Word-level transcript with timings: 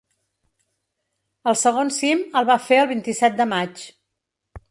El 1.51 1.57
segon 1.65 1.91
cim 1.99 2.25
el 2.41 2.49
va 2.51 2.57
fer 2.69 2.79
el 2.85 2.91
vint-i-set 2.95 3.39
de 3.43 3.47
maig. 3.55 3.87